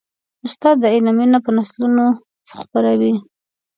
استاد 0.45 0.75
د 0.81 0.85
علم 0.93 1.09
مینه 1.17 1.39
په 1.45 1.49
نسلونو 1.57 2.05
خپروي. 2.59 3.13